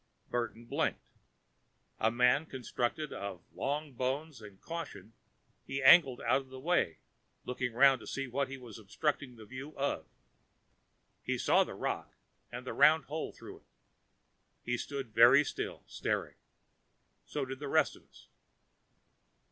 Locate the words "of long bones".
3.13-4.41